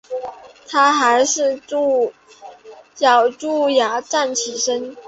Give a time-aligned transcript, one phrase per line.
[0.67, 1.61] 她还是
[3.01, 4.97] 咬著牙站起身